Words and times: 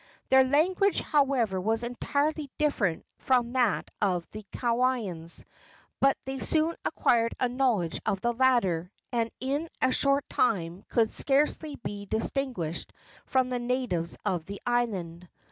Their 0.29 0.43
language, 0.43 0.99
however, 0.99 1.61
was 1.61 1.83
entirely 1.83 2.49
different 2.57 3.05
from 3.19 3.53
that 3.53 3.87
of 4.01 4.27
the 4.31 4.43
Kauaians; 4.51 5.43
but 5.99 6.17
they 6.25 6.39
soon 6.39 6.75
acquired 6.83 7.35
a 7.39 7.47
knowledge 7.47 8.01
of 8.03 8.19
the 8.19 8.33
latter, 8.33 8.91
and 9.13 9.29
in 9.39 9.69
a 9.79 9.91
short 9.91 10.27
time 10.27 10.85
could 10.89 11.11
scarcely 11.13 11.75
be 11.75 12.07
distinguished 12.07 12.91
from 13.27 13.49
the 13.49 13.59
natives 13.59 14.17
of 14.25 14.47
the 14.47 14.59
island. 14.65 15.29